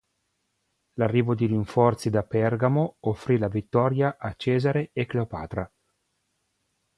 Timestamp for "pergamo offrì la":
2.23-3.47